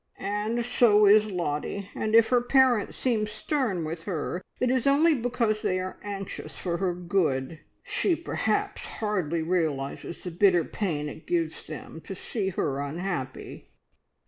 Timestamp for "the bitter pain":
10.23-11.07